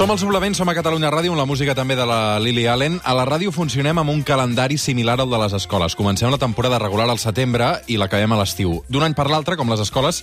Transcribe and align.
Som 0.00 0.10
al 0.10 0.18
Suplement, 0.18 0.54
som 0.56 0.64
a 0.64 0.72
Catalunya 0.72 1.10
Ràdio, 1.12 1.34
amb 1.34 1.42
la 1.42 1.44
música 1.44 1.74
també 1.76 1.92
de 1.92 2.06
la 2.08 2.38
Lily 2.40 2.62
Allen. 2.72 2.94
A 3.04 3.12
la 3.12 3.26
ràdio 3.28 3.50
funcionem 3.52 3.98
amb 4.00 4.08
un 4.08 4.22
calendari 4.24 4.78
similar 4.80 5.18
al 5.20 5.28
de 5.28 5.40
les 5.42 5.52
escoles. 5.52 5.92
Comencem 5.92 6.32
la 6.32 6.38
temporada 6.40 6.78
regular 6.80 7.04
al 7.10 7.20
setembre 7.20 7.68
i 7.84 7.98
l'acabem 8.00 8.32
a 8.32 8.38
l'estiu. 8.40 8.78
D'un 8.88 9.04
any 9.04 9.12
per 9.12 9.28
l'altre, 9.28 9.58
com 9.60 9.68
les 9.68 9.84
escoles, 9.84 10.22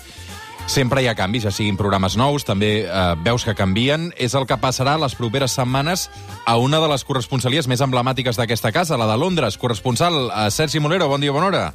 sempre 0.66 1.06
hi 1.06 1.12
ha 1.12 1.14
canvis, 1.14 1.46
ja 1.46 1.54
siguin 1.54 1.78
programes 1.78 2.18
nous, 2.18 2.42
també 2.42 2.72
eh, 2.88 3.06
veus 3.22 3.46
que 3.46 3.54
canvien. 3.54 4.10
És 4.18 4.34
el 4.34 4.50
que 4.50 4.58
passarà 4.58 4.98
les 4.98 5.14
properes 5.14 5.54
setmanes 5.62 6.10
a 6.48 6.58
una 6.58 6.82
de 6.82 6.90
les 6.90 7.06
corresponsalies 7.06 7.70
més 7.70 7.86
emblemàtiques 7.86 8.42
d'aquesta 8.42 8.74
casa, 8.74 8.98
la 8.98 9.06
de 9.06 9.22
Londres. 9.22 9.62
Corresponsal, 9.62 10.24
eh, 10.26 10.50
Sergi 10.50 10.82
Molero, 10.82 11.06
bon 11.06 11.22
dia, 11.22 11.38
bona 11.38 11.54
hora. 11.54 11.66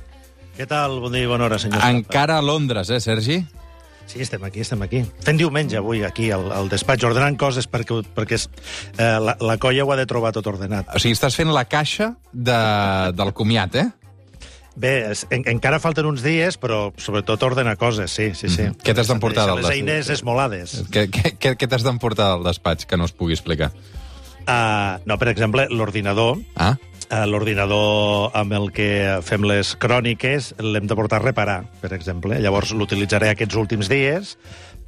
Què 0.59 0.67
tal? 0.67 0.99
Bon 1.07 1.15
dia 1.15 1.23
i 1.23 1.31
bona 1.31 1.47
hora, 1.47 1.63
senyor. 1.63 1.87
Encara 1.87 2.43
a 2.43 2.43
Londres, 2.43 2.91
eh, 2.91 2.99
Sergi? 2.99 3.45
Sí, 4.13 4.21
estem 4.21 4.43
aquí, 4.45 4.61
estem 4.61 4.83
aquí. 4.85 4.99
Fent 5.25 5.39
diumenge 5.41 5.79
avui 5.81 6.03
aquí 6.05 6.27
al, 6.35 6.51
al 6.53 6.69
despatx, 6.69 7.05
ordenant 7.09 7.39
coses 7.41 7.65
perquè, 7.71 8.03
perquè 8.13 8.37
és, 8.37 8.45
eh, 8.99 9.17
la, 9.25 9.37
la 9.41 9.57
colla 9.63 9.87
ho 9.87 9.93
ha 9.95 9.97
de 9.97 10.05
trobar 10.11 10.35
tot 10.37 10.47
ordenat. 10.51 10.91
O 10.93 11.01
sigui, 11.01 11.15
estàs 11.17 11.37
fent 11.39 11.49
la 11.55 11.65
caixa 11.65 12.11
de, 12.33 12.59
del 13.17 13.33
comiat, 13.33 13.79
eh? 13.81 13.87
Bé, 14.77 14.93
es, 15.13 15.27
en, 15.33 15.43
encara 15.53 15.77
falten 15.81 16.07
uns 16.09 16.23
dies, 16.25 16.57
però 16.61 16.91
sobretot 17.01 17.43
ordenar 17.45 17.75
coses, 17.81 18.13
sí, 18.13 18.31
sí, 18.37 18.49
sí. 18.53 18.69
Mhm. 18.69 18.79
Què 18.85 18.95
t'has 18.97 19.09
d'emportar 19.09 19.47
del 19.49 19.61
Les 19.63 19.67
des- 19.69 19.75
eines 19.81 20.09
esmolades. 20.13 20.77
Què, 20.93 21.07
què, 21.13 21.57
què 21.61 21.69
t'has 21.69 21.85
d'emportar 21.85 22.31
del 22.37 22.45
despatx 22.49 22.85
que 22.89 22.97
no 23.01 23.05
es 23.09 23.13
pugui 23.17 23.33
explicar? 23.37 23.73
Uh, 24.43 24.99
no, 25.07 25.19
per 25.21 25.29
exemple, 25.33 25.69
l'ordinador, 25.71 26.41
Ah? 26.57 26.75
Uh, 27.13 27.23
l'ordinador 27.29 28.33
amb 28.35 28.57
el 28.57 28.71
que 28.75 29.21
fem 29.23 29.45
les 29.47 29.77
cròniques 29.77 30.55
l'hem 30.65 30.89
de 30.89 30.97
portar 30.99 31.21
a 31.21 31.27
reparar, 31.29 31.61
per 31.85 31.93
exemple. 31.93 32.41
Llavors 32.41 32.73
l'utilitzaré 32.75 33.31
aquests 33.31 33.59
últims 33.61 33.93
dies, 33.93 34.37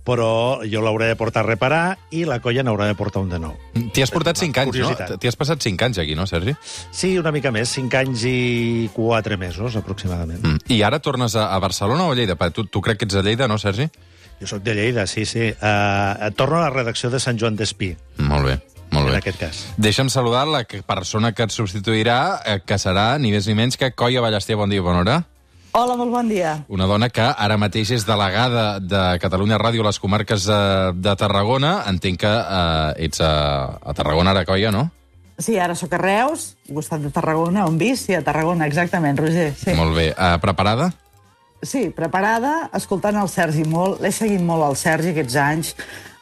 però 0.04 0.60
jo 0.68 0.82
l'hauré 0.84 1.08
de 1.08 1.16
portar 1.16 1.42
a 1.44 1.48
reparar 1.48 1.84
i 2.12 2.26
la 2.28 2.36
colla 2.44 2.62
n'haurà 2.62 2.86
de 2.90 2.96
portar 2.98 3.22
un 3.24 3.30
de 3.32 3.38
nou. 3.40 3.54
T'hi 3.72 4.04
has 4.04 4.12
portat 4.12 4.36
5 4.36 4.60
anys, 4.60 4.72
Curiositat. 4.74 5.14
no? 5.14 5.20
T'hi 5.20 5.30
has 5.30 5.38
passat 5.40 5.64
5 5.64 5.86
anys 5.86 6.00
aquí, 6.02 6.16
no, 6.18 6.26
Sergi? 6.28 6.52
Sí, 6.92 7.14
una 7.18 7.32
mica 7.32 7.50
més, 7.54 7.72
5 7.72 8.00
anys 8.02 8.26
i 8.28 8.90
4 8.92 9.38
mesos, 9.40 9.78
aproximadament. 9.80 10.42
Mm. 10.44 10.66
I 10.76 10.82
ara 10.84 11.00
tornes 11.00 11.36
a, 11.40 11.48
a 11.54 11.58
Barcelona 11.58 12.04
o 12.04 12.12
a 12.12 12.18
Lleida? 12.18 12.36
Tu, 12.52 12.66
tu 12.68 12.84
crec 12.84 13.00
que 13.00 13.08
ets 13.08 13.16
de 13.16 13.24
Lleida, 13.24 13.48
no, 13.48 13.56
Sergi? 13.58 13.88
Jo 14.40 14.50
sóc 14.50 14.62
de 14.66 14.74
Lleida, 14.76 15.06
sí, 15.06 15.24
sí. 15.24 15.48
Uh, 15.56 16.30
torno 16.36 16.58
a 16.58 16.66
la 16.66 16.70
redacció 16.74 17.08
de 17.08 17.20
Sant 17.22 17.40
Joan 17.40 17.56
d'Espí, 17.56 17.94
Molt 18.18 18.44
bé, 18.50 18.58
en 19.14 19.22
aquest 19.22 19.38
cas. 19.38 19.60
Deixa'm 19.78 20.10
saludar 20.10 20.46
la 20.50 20.64
persona 20.64 21.32
que 21.32 21.46
et 21.46 21.54
substituirà, 21.54 22.40
eh, 22.44 22.58
que 22.66 22.78
serà 22.80 23.14
ni 23.18 23.30
més 23.32 23.46
ni 23.46 23.54
menys 23.54 23.78
que 23.78 23.92
Coia 23.94 24.20
Ballester. 24.20 24.56
Bon 24.58 24.70
dia, 24.70 24.82
bona 24.82 25.04
hora. 25.04 25.22
Hola, 25.74 25.96
molt 25.98 26.12
bon 26.12 26.28
dia. 26.30 26.64
Una 26.70 26.86
dona 26.86 27.08
que 27.10 27.22
ara 27.22 27.56
mateix 27.58 27.90
és 27.90 28.04
delegada 28.06 28.78
de 28.78 29.18
Catalunya 29.22 29.58
Ràdio 29.58 29.82
a 29.82 29.88
les 29.88 29.98
comarques 29.98 30.46
de, 30.46 30.58
de 30.94 31.14
Tarragona. 31.18 31.80
Entenc 31.90 32.20
que 32.22 32.30
eh, 32.30 33.06
ets 33.08 33.22
a, 33.22 33.32
a 33.82 33.94
Tarragona 33.94 34.34
ara, 34.34 34.44
Coia, 34.46 34.70
no? 34.74 34.88
Sí, 35.38 35.56
ara 35.58 35.74
sóc 35.74 35.96
a 35.96 35.98
Reus, 35.98 36.52
al 36.68 36.76
costat 36.76 37.02
de 37.02 37.10
Tarragona, 37.10 37.64
on 37.66 37.78
visc, 37.78 38.06
sí, 38.06 38.14
a 38.14 38.22
Tarragona, 38.22 38.68
exactament, 38.70 39.18
Roger. 39.18 39.48
Sí, 39.58 39.74
Molt 39.74 39.96
bé. 39.96 40.12
Eh, 40.14 40.36
preparada? 40.42 40.92
Sí 41.68 41.88
preparada, 41.94 42.70
escoltant 42.76 43.18
el 43.20 43.28
Sergi 43.32 43.64
molt. 43.68 44.00
L'he 44.02 44.12
seguit 44.14 44.42
molt 44.42 44.64
al 44.66 44.76
Sergi 44.78 45.12
aquests 45.12 45.36
anys. 45.40 45.72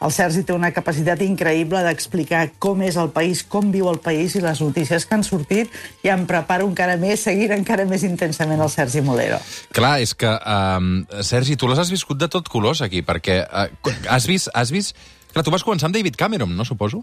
El 0.03 0.11
Sergi 0.11 0.43
té 0.43 0.51
una 0.51 0.73
capacitat 0.75 1.21
increïble 1.23 1.79
d'explicar 1.85 2.41
com 2.63 2.81
és 2.83 2.97
el 2.99 3.13
país, 3.15 3.43
com 3.47 3.71
viu 3.71 3.87
el 3.91 4.01
país 4.03 4.35
i 4.35 4.43
les 4.43 4.59
notícies 4.59 5.05
que 5.07 5.15
han 5.15 5.23
sortit 5.23 5.71
i 6.03 6.11
em 6.11 6.25
preparo 6.27 6.67
encara 6.67 6.97
més, 6.99 7.23
seguir 7.23 7.51
encara 7.55 7.87
més 7.87 8.03
intensament 8.03 8.59
el 8.59 8.71
Sergi 8.73 9.03
Molero. 9.05 9.39
Clar, 9.75 9.95
és 10.03 10.11
que, 10.15 10.27
um, 10.27 11.05
Sergi, 11.23 11.55
tu 11.55 11.71
les 11.71 11.79
has 11.79 11.91
viscut 11.93 12.19
de 12.19 12.27
tot 12.27 12.51
colors 12.51 12.83
aquí, 12.83 13.03
perquè 13.05 13.43
uh, 13.47 13.67
has 14.11 14.27
vist... 14.27 14.51
Has 14.53 14.75
vist... 14.75 14.97
Clar, 15.33 15.41
tu 15.45 15.53
vas 15.53 15.63
començar 15.65 15.87
amb 15.87 15.95
David 15.95 16.19
Cameron, 16.19 16.51
no, 16.53 16.67
suposo? 16.67 16.99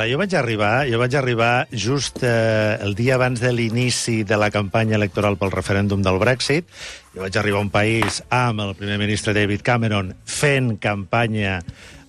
Clar, 0.00 0.08
jo 0.08 0.16
vaig 0.16 0.32
arribar, 0.32 0.86
jo 0.88 0.96
vaig 0.96 1.12
arribar 1.18 1.66
just 1.76 2.22
eh, 2.24 2.78
el 2.80 2.94
dia 2.96 3.18
abans 3.18 3.36
de 3.36 3.50
l'inici 3.52 4.22
de 4.24 4.38
la 4.40 4.48
campanya 4.48 4.96
electoral 4.96 5.34
pel 5.36 5.50
referèndum 5.52 6.00
del 6.00 6.16
Brexit. 6.16 6.64
Jo 7.12 7.20
vaig 7.20 7.36
arribar 7.36 7.60
a 7.60 7.64
un 7.66 7.68
país 7.74 8.22
amb 8.32 8.62
el 8.64 8.72
primer 8.78 8.96
ministre 8.96 9.34
David 9.36 9.60
Cameron 9.60 10.14
fent 10.24 10.78
campanya 10.80 11.58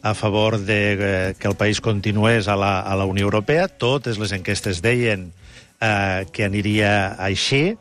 a 0.07 0.13
favor 0.15 0.55
de 0.63 0.79
eh, 0.93 1.33
que 1.35 1.51
el 1.51 1.57
país 1.59 1.83
continués 1.83 2.47
a 2.47 2.55
la, 2.55 2.79
a 2.79 2.95
la 2.95 3.03
Unió 3.03 3.27
Europea. 3.27 3.67
Totes 3.67 4.23
les 4.23 4.31
enquestes 4.39 4.79
deien 4.79 5.33
eh, 5.81 6.23
que 6.31 6.47
aniria 6.47 7.17
així 7.19 7.75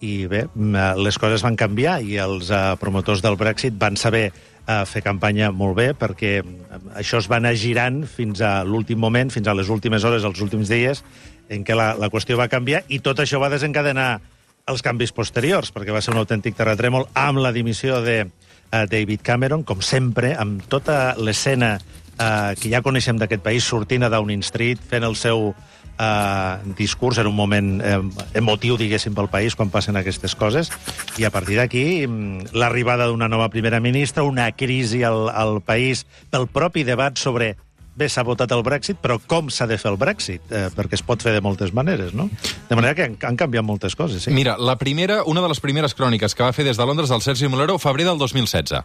i 0.00 0.26
bé, 0.28 0.44
mm, 0.52 1.00
les 1.00 1.16
coses 1.18 1.44
van 1.44 1.56
canviar 1.56 2.00
i 2.04 2.18
els 2.20 2.50
eh, 2.50 2.60
promotors 2.80 3.22
del 3.24 3.38
Brexit 3.40 3.76
van 3.80 3.96
saber 3.96 4.26
eh, 4.28 4.82
fer 4.84 5.02
campanya 5.04 5.50
molt 5.52 5.76
bé 5.78 5.88
perquè 5.96 6.40
mm, 6.42 6.92
això 7.00 7.20
es 7.22 7.30
va 7.30 7.38
anar 7.40 7.54
girant 7.56 8.02
fins 8.08 8.42
a 8.44 8.60
l'últim 8.64 9.00
moment, 9.00 9.32
fins 9.32 9.48
a 9.48 9.56
les 9.56 9.70
últimes 9.72 10.04
hores, 10.04 10.24
els 10.24 10.40
últims 10.44 10.68
dies, 10.68 11.02
en 11.48 11.64
què 11.64 11.76
la, 11.78 11.94
la 11.96 12.10
qüestió 12.12 12.36
va 12.36 12.50
canviar 12.52 12.84
i 12.88 13.00
tot 13.00 13.22
això 13.22 13.40
va 13.40 13.52
desencadenar 13.52 14.20
els 14.66 14.82
canvis 14.82 15.14
posteriors, 15.14 15.70
perquè 15.72 15.94
va 15.94 16.02
ser 16.02 16.12
un 16.12 16.20
autèntic 16.20 16.56
terratrèmol 16.58 17.06
amb 17.14 17.38
la 17.38 17.54
dimissió 17.54 18.00
de 18.02 18.18
eh, 18.26 18.86
David 18.90 19.22
Cameron, 19.22 19.62
com 19.64 19.80
sempre, 19.80 20.34
amb 20.34 20.66
tota 20.68 21.14
l'escena 21.16 21.76
eh, 22.18 22.54
que 22.60 22.70
ja 22.72 22.82
coneixem 22.82 23.18
d'aquest 23.20 23.42
país, 23.44 23.64
sortint 23.64 24.06
a 24.06 24.12
Downing 24.12 24.44
Street, 24.46 24.80
fent 24.80 25.06
el 25.06 25.16
seu 25.16 25.52
eh, 25.98 26.56
discurs 26.76 27.18
en 27.18 27.26
un 27.26 27.36
moment 27.36 27.80
eh, 27.80 28.00
emotiu, 28.34 28.76
diguéssim, 28.76 29.14
pel 29.16 29.30
país, 29.32 29.56
quan 29.56 29.70
passen 29.70 29.96
aquestes 29.96 30.36
coses, 30.36 30.72
i 31.18 31.24
a 31.24 31.32
partir 31.34 31.60
d'aquí 31.60 32.06
mm, 32.06 32.56
l'arribada 32.56 33.08
d'una 33.10 33.28
nova 33.28 33.48
primera 33.52 33.80
ministra, 33.80 34.26
una 34.26 34.50
crisi 34.52 35.02
al, 35.04 35.28
al 35.30 35.60
país 35.64 36.06
pel 36.30 36.48
propi 36.48 36.84
debat 36.84 37.16
sobre 37.18 37.54
bé, 37.96 38.10
s'ha 38.12 38.26
votat 38.28 38.52
el 38.52 38.60
Brexit, 38.60 38.98
però 39.00 39.16
com 39.24 39.48
s'ha 39.48 39.64
de 39.68 39.78
fer 39.80 39.88
el 39.88 39.96
Brexit? 39.96 40.42
Eh, 40.52 40.66
perquè 40.76 40.98
es 40.98 41.04
pot 41.06 41.22
fer 41.24 41.32
de 41.32 41.40
moltes 41.40 41.72
maneres, 41.72 42.12
no? 42.12 42.28
De 42.68 42.76
manera 42.76 42.94
que 42.94 43.06
han, 43.08 43.16
han 43.24 43.40
canviat 43.40 43.64
moltes 43.64 43.96
coses, 43.96 44.26
sí. 44.26 44.34
Mira, 44.36 44.58
la 44.60 44.76
primera, 44.76 45.22
una 45.24 45.40
de 45.40 45.48
les 45.48 45.62
primeres 45.64 45.96
cròniques 45.96 46.36
que 46.36 46.44
va 46.44 46.52
fer 46.52 46.68
des 46.68 46.76
de 46.76 46.86
Londres 46.86 47.10
el 47.10 47.24
Sergi 47.24 47.48
Molero, 47.48 47.78
febrer 47.80 48.04
del 48.04 48.20
2016. 48.20 48.84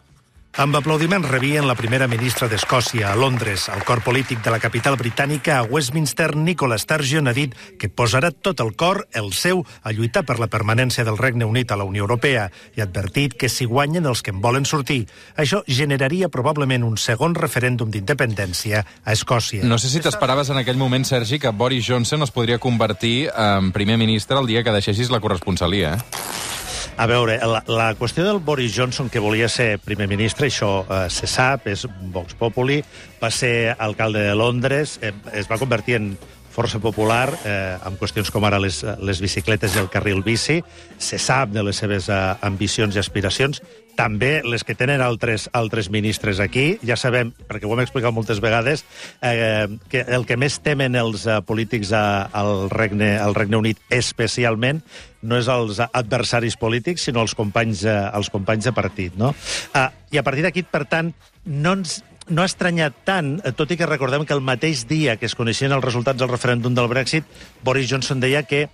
Amb 0.60 0.76
aplaudiments 0.76 1.30
rebien 1.32 1.64
la 1.64 1.78
primera 1.80 2.10
ministra 2.12 2.50
d'Escòcia 2.52 3.14
a 3.14 3.16
Londres. 3.16 3.70
El 3.72 3.86
cor 3.88 4.02
polític 4.04 4.42
de 4.44 4.52
la 4.52 4.60
capital 4.60 4.98
britànica 5.00 5.56
a 5.58 5.64
Westminster, 5.64 6.36
Nicola 6.36 6.76
Sturgeon, 6.76 7.30
ha 7.32 7.34
dit 7.34 7.56
que 7.80 7.88
posarà 7.88 8.34
tot 8.36 8.60
el 8.60 8.74
cor, 8.76 9.06
el 9.16 9.32
seu, 9.32 9.64
a 9.88 9.96
lluitar 9.96 10.26
per 10.28 10.42
la 10.44 10.50
permanència 10.52 11.08
del 11.08 11.18
Regne 11.18 11.48
Unit 11.48 11.72
a 11.72 11.80
la 11.80 11.88
Unió 11.88 12.04
Europea 12.04 12.50
i 12.76 12.84
ha 12.84 12.90
advertit 12.90 13.38
que 13.40 13.48
si 13.48 13.64
guanyen 13.64 14.12
els 14.12 14.20
que 14.22 14.36
en 14.36 14.44
volen 14.44 14.68
sortir, 14.68 15.06
això 15.40 15.64
generaria 15.72 16.28
probablement 16.28 16.84
un 16.84 17.00
segon 17.00 17.32
referèndum 17.40 17.88
d'independència 17.88 18.84
a 18.84 19.16
Escòcia. 19.16 19.64
No 19.64 19.80
sé 19.80 19.88
si 19.88 20.04
t'esperaves 20.04 20.52
en 20.52 20.60
aquell 20.60 20.78
moment, 20.78 21.08
Sergi, 21.08 21.40
que 21.40 21.56
Boris 21.56 21.88
Johnson 21.88 22.28
es 22.28 22.36
podria 22.36 22.60
convertir 22.60 23.30
en 23.32 23.72
primer 23.72 23.96
ministre 23.96 24.36
el 24.36 24.52
dia 24.52 24.68
que 24.68 24.76
deixessis 24.76 25.16
la 25.16 25.24
corresponsalia, 25.24 25.96
eh? 25.96 26.51
A 26.98 27.08
veure, 27.08 27.38
la, 27.48 27.62
la 27.68 27.88
qüestió 27.96 28.26
del 28.28 28.42
Boris 28.44 28.74
Johnson, 28.76 29.10
que 29.10 29.22
volia 29.24 29.48
ser 29.50 29.80
primer 29.82 30.08
ministre, 30.12 30.50
això 30.52 30.84
eh, 30.84 31.06
se 31.10 31.30
sap, 31.30 31.66
és 31.72 31.88
Vox 32.14 32.36
Populi, 32.38 32.82
va 33.22 33.32
ser 33.32 33.76
alcalde 33.80 34.26
de 34.28 34.36
Londres, 34.36 35.00
eh, 35.02 35.14
es 35.34 35.50
va 35.50 35.60
convertir 35.62 35.98
en 35.98 36.12
força 36.52 36.82
popular 36.84 37.30
eh, 37.46 37.78
amb 37.88 38.00
qüestions 38.00 38.32
com 38.34 38.46
ara 38.46 38.60
les, 38.62 38.82
les 39.02 39.22
bicicletes 39.24 39.76
i 39.76 39.82
el 39.82 39.90
carril 39.92 40.22
bici. 40.26 40.60
Se 41.00 41.20
sap 41.22 41.54
de 41.56 41.64
les 41.64 41.80
seves 41.80 42.10
eh, 42.12 42.20
ambicions 42.46 42.96
i 42.96 43.02
aspiracions. 43.02 43.62
També 43.98 44.40
les 44.48 44.64
que 44.64 44.76
tenen 44.76 45.02
altres, 45.04 45.50
altres 45.58 45.90
ministres 45.92 46.40
aquí. 46.44 46.78
Ja 46.88 46.96
sabem, 47.00 47.34
perquè 47.48 47.68
ho 47.68 47.74
hem 47.76 47.84
explicat 47.84 48.16
moltes 48.16 48.40
vegades, 48.44 48.86
eh, 49.22 49.68
que 49.92 50.06
el 50.08 50.28
que 50.28 50.40
més 50.40 50.60
temen 50.64 50.96
els 51.00 51.26
eh, 51.28 51.40
polítics 51.48 51.92
a, 51.96 52.28
al, 52.32 52.70
Regne, 52.72 53.14
al 53.20 53.36
Regne 53.38 53.60
Unit 53.60 53.82
especialment 53.92 54.84
no 55.22 55.38
és 55.38 55.50
els 55.52 55.78
adversaris 55.86 56.56
polítics, 56.58 57.04
sinó 57.08 57.22
els 57.26 57.36
companys, 57.38 57.84
eh, 57.86 57.98
els 58.18 58.32
companys 58.34 58.70
de 58.70 58.74
partit. 58.74 59.18
No? 59.20 59.36
Eh, 59.76 59.90
I 60.12 60.22
a 60.22 60.24
partir 60.26 60.48
d'aquí, 60.48 60.64
per 60.64 60.86
tant, 60.90 61.14
no 61.46 61.76
ens 61.78 62.00
no 62.30 62.44
ha 62.44 62.50
estranyat 62.50 63.02
tant, 63.08 63.40
eh, 63.44 63.52
tot 63.56 63.72
i 63.72 63.78
que 63.80 63.90
recordem 63.90 64.26
que 64.26 64.36
el 64.38 64.44
mateix 64.46 64.86
dia 64.90 65.18
que 65.18 65.26
es 65.26 65.36
coneixien 65.36 65.74
els 65.74 65.84
resultats 65.84 66.20
del 66.20 66.32
referèndum 66.32 66.76
del 66.78 66.90
Brexit, 66.92 67.26
Boris 67.64 67.90
Johnson 67.90 68.22
deia 68.22 68.44
que 68.44 68.68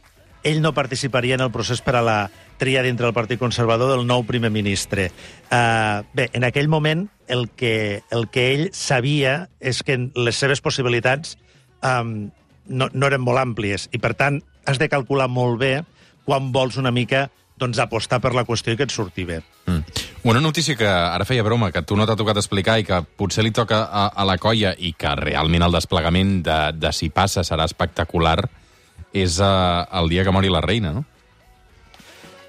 ell 0.44 0.62
no 0.62 0.74
participaria 0.74 1.36
en 1.36 1.44
el 1.44 1.52
procés 1.52 1.82
per 1.82 1.96
a 1.98 2.04
la 2.06 2.18
tria 2.58 2.84
dintre 2.86 3.08
del 3.08 3.16
Partit 3.16 3.40
Conservador 3.40 3.92
del 3.92 4.06
nou 4.08 4.24
primer 4.26 4.52
ministre. 4.54 5.10
Uh, 5.52 6.06
bé, 6.14 6.30
en 6.34 6.46
aquell 6.48 6.70
moment 6.72 7.08
el 7.28 7.50
que, 7.50 8.04
el 8.12 8.28
que 8.32 8.52
ell 8.54 8.68
sabia 8.74 9.50
és 9.60 9.82
que 9.84 9.98
les 10.16 10.38
seves 10.40 10.62
possibilitats 10.64 11.36
um, 11.84 12.30
no, 12.68 12.90
no 12.94 13.10
eren 13.10 13.24
molt 13.24 13.42
àmplies 13.42 13.90
i, 13.92 14.00
per 14.00 14.14
tant, 14.20 14.40
has 14.68 14.80
de 14.80 14.90
calcular 14.92 15.28
molt 15.32 15.60
bé 15.60 15.74
quan 16.28 16.52
vols 16.52 16.78
una 16.80 16.92
mica 16.92 17.28
doncs, 17.58 17.80
apostar 17.82 18.20
per 18.22 18.34
la 18.38 18.46
qüestió 18.46 18.74
i 18.74 18.78
que 18.78 18.86
et 18.86 18.94
surti 18.94 19.26
bé. 19.26 19.42
Mm. 19.66 19.82
Una 20.28 20.42
notícia 20.42 20.76
que 20.76 20.84
ara 20.86 21.24
feia 21.24 21.40
broma, 21.40 21.70
que 21.72 21.80
tu 21.88 21.96
no 21.96 22.04
t'ha 22.04 22.18
tocat 22.20 22.36
explicar 22.36 22.74
i 22.82 22.84
que 22.84 22.98
potser 23.16 23.46
li 23.46 23.54
toca 23.56 23.78
a, 23.88 24.10
a 24.12 24.26
la 24.28 24.34
colla 24.36 24.74
i 24.76 24.90
que 24.92 25.14
realment 25.16 25.64
el 25.64 25.72
desplegament 25.72 26.42
de, 26.44 26.58
de 26.76 26.92
si 26.92 27.08
passa 27.08 27.46
serà 27.48 27.64
espectacular 27.64 28.42
és 29.16 29.38
uh, 29.40 29.86
el 30.02 30.12
dia 30.12 30.26
que 30.28 30.34
mori 30.36 30.52
la 30.52 30.60
reina, 30.66 30.92
no? 30.98 31.06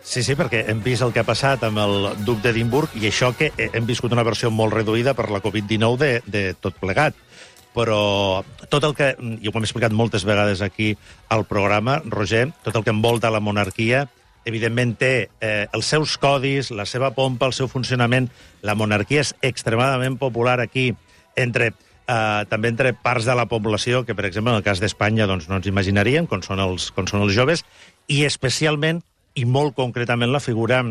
Sí, 0.02 0.24
sí, 0.26 0.34
perquè 0.34 0.64
hem 0.72 0.82
vist 0.82 1.06
el 1.06 1.14
que 1.14 1.22
ha 1.22 1.28
passat 1.28 1.62
amb 1.70 1.78
el 1.84 2.10
duc 2.26 2.42
d'Edimburg 2.42 2.98
i 2.98 3.06
això 3.12 3.30
que 3.38 3.52
hem 3.68 3.86
viscut 3.86 4.10
una 4.10 4.26
versió 4.26 4.50
molt 4.50 4.74
reduïda 4.74 5.14
per 5.14 5.30
la 5.30 5.44
Covid-19 5.46 6.02
de, 6.02 6.12
de 6.26 6.44
tot 6.58 6.82
plegat. 6.82 7.14
Però 7.78 8.42
tot 8.66 8.90
el 8.90 8.98
que, 8.98 9.12
i 9.38 9.46
ho 9.46 9.54
hem 9.54 9.70
explicat 9.70 9.94
moltes 9.94 10.26
vegades 10.26 10.66
aquí 10.66 10.96
al 11.30 11.46
programa, 11.46 12.00
Roger, 12.10 12.48
tot 12.66 12.74
el 12.74 12.82
que 12.82 12.96
envolta 12.96 13.30
la 13.30 13.38
monarquia, 13.38 14.08
evidentment 14.46 14.94
té 15.00 15.12
eh, 15.40 15.66
els 15.72 15.90
seus 15.90 16.16
codis, 16.20 16.70
la 16.70 16.86
seva 16.86 17.10
pompa, 17.16 17.48
el 17.48 17.56
seu 17.56 17.68
funcionament. 17.68 18.30
La 18.62 18.76
monarquia 18.78 19.24
és 19.24 19.34
extremadament 19.42 20.18
popular 20.20 20.58
aquí 20.60 20.92
entre 21.38 21.72
eh, 22.08 22.44
també 22.48 22.72
entre 22.72 22.94
parts 22.94 23.28
de 23.28 23.36
la 23.36 23.46
població, 23.50 24.04
que, 24.06 24.16
per 24.16 24.26
exemple, 24.28 24.52
en 24.52 24.60
el 24.60 24.66
cas 24.66 24.80
d'Espanya 24.82 25.28
doncs, 25.30 25.48
no 25.48 25.58
ens 25.60 25.68
imaginaríem, 25.70 26.26
com 26.26 26.42
són, 26.42 26.62
els, 26.64 26.90
com 26.96 27.06
són 27.10 27.24
els 27.26 27.36
joves, 27.36 27.64
i 28.08 28.24
especialment 28.26 29.02
i 29.38 29.44
molt 29.44 29.76
concretament 29.76 30.32
la 30.32 30.42
figura 30.42 30.82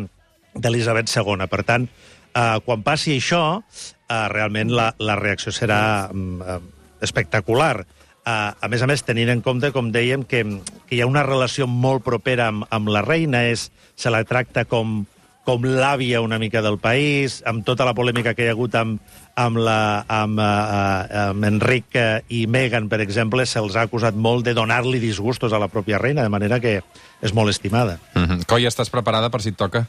d'Elisabet 0.54 1.10
II. 1.10 1.46
Per 1.50 1.62
tant, 1.66 1.88
eh, 1.88 2.56
quan 2.64 2.84
passi 2.86 3.18
això, 3.18 3.42
eh, 3.60 4.26
realment 4.32 4.72
la, 4.72 4.92
la 4.98 5.18
reacció 5.18 5.52
serà 5.52 5.80
eh, 6.08 6.58
espectacular. 7.04 7.84
Eh, 8.28 8.54
a 8.60 8.68
més 8.68 8.82
a 8.82 8.88
més, 8.90 9.04
tenint 9.06 9.30
en 9.32 9.40
compte, 9.44 9.70
com 9.72 9.92
dèiem, 9.94 10.24
que, 10.28 10.42
que 10.88 10.96
hi 10.96 11.04
ha 11.04 11.08
una 11.08 11.24
relació 11.24 11.68
molt 11.70 12.04
propera 12.04 12.50
amb, 12.52 12.66
amb 12.74 12.90
la 12.92 13.04
reina, 13.06 13.46
és, 13.48 13.68
se 13.96 14.12
la 14.12 14.24
tracta 14.28 14.66
com, 14.68 15.00
com 15.48 15.64
l'àvia 15.64 16.20
una 16.20 16.36
mica 16.42 16.60
del 16.64 16.76
país, 16.82 17.38
amb 17.48 17.64
tota 17.64 17.86
la 17.88 17.94
polèmica 17.96 18.34
que 18.36 18.44
hi 18.44 18.50
ha 18.50 18.56
hagut 18.56 18.74
amb, 18.76 18.98
amb, 19.38 19.60
la, 19.64 19.78
amb, 20.12 20.42
uh, 20.42 21.28
amb 21.30 21.46
Enric 21.48 21.96
i 22.34 22.42
Meghan, 22.50 22.90
per 22.92 23.00
exemple, 23.04 23.46
se'ls 23.48 23.78
ha 23.78 23.86
acusat 23.88 24.18
molt 24.18 24.44
de 24.44 24.52
donar-li 24.58 25.00
disgustos 25.00 25.54
a 25.54 25.62
la 25.62 25.70
pròpia 25.72 26.02
reina, 26.02 26.26
de 26.26 26.34
manera 26.34 26.60
que 26.60 26.82
és 27.22 27.32
molt 27.32 27.54
estimada. 27.54 27.96
Mm 28.14 28.24
-hmm. 28.26 28.44
Coi, 28.46 28.66
estàs 28.66 28.90
preparada 28.90 29.30
per 29.30 29.40
si 29.40 29.48
et 29.48 29.56
toca? 29.56 29.86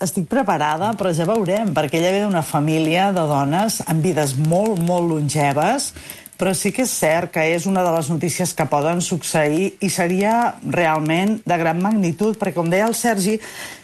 Estic 0.00 0.26
preparada, 0.26 0.94
però 0.96 1.12
ja 1.12 1.26
veurem, 1.26 1.74
perquè 1.74 1.98
ella 1.98 2.10
ve 2.10 2.20
d'una 2.24 2.42
família 2.42 3.12
de 3.12 3.20
dones 3.20 3.82
amb 3.86 4.02
vides 4.02 4.34
molt, 4.36 4.80
molt 4.80 5.08
longeves, 5.10 5.92
però 6.40 6.54
sí 6.56 6.72
que 6.72 6.86
és 6.86 6.92
cert 6.96 7.34
que 7.34 7.42
és 7.52 7.66
una 7.68 7.82
de 7.84 7.92
les 7.92 8.08
notícies 8.08 8.54
que 8.56 8.64
poden 8.64 9.02
succeir 9.04 9.74
i 9.84 9.90
seria 9.92 10.54
realment 10.64 11.36
de 11.44 11.60
gran 11.60 11.82
magnitud, 11.84 12.38
perquè, 12.40 12.56
com 12.56 12.72
deia 12.72 12.88
el 12.88 12.96
Sergi, 12.96 13.36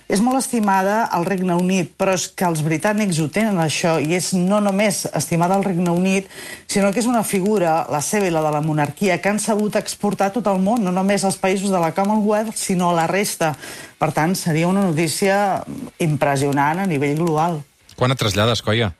és 0.08 0.22
molt 0.22 0.38
estimada 0.38 1.02
al 1.12 1.26
Regne 1.26 1.56
Unit, 1.58 1.90
però 1.98 2.14
és 2.16 2.28
que 2.30 2.46
els 2.46 2.62
britànics 2.64 3.18
ho 3.20 3.26
tenen, 3.34 3.58
això, 3.60 3.96
i 4.00 4.14
és 4.16 4.30
no 4.38 4.62
només 4.64 5.02
estimada 5.18 5.58
al 5.58 5.66
Regne 5.66 5.92
Unit, 5.92 6.30
sinó 6.70 6.92
que 6.94 7.02
és 7.02 7.10
una 7.10 7.24
figura, 7.26 7.80
la 7.92 8.00
seva 8.00 8.30
i 8.30 8.32
la 8.32 8.44
de 8.46 8.52
la 8.54 8.62
monarquia, 8.64 9.18
que 9.20 9.34
han 9.34 9.42
sabut 9.42 9.76
exportar 9.76 10.30
tot 10.32 10.46
el 10.48 10.62
món, 10.62 10.86
no 10.86 10.94
només 10.94 11.26
als 11.26 11.36
països 11.42 11.74
de 11.74 11.82
la 11.82 11.92
Commonwealth, 11.92 12.54
sinó 12.56 12.92
a 12.92 13.00
la 13.02 13.08
resta. 13.10 13.52
Per 13.98 14.12
tant, 14.16 14.36
seria 14.38 14.70
una 14.70 14.86
notícia 14.86 15.64
impressionant 15.98 16.84
a 16.84 16.88
nivell 16.88 17.18
global. 17.18 17.60
Quan 17.98 18.14
et 18.14 18.22
trasllades, 18.22 18.62
Coia? 18.62 18.94